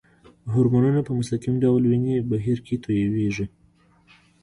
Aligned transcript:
هورمونونه 0.51 0.99
په 1.07 1.11
مستقیم 1.19 1.55
ډول 1.63 1.81
وینې 1.89 2.15
بهیر 2.31 2.59
کې 2.67 2.75
تویېږي. 2.83 3.45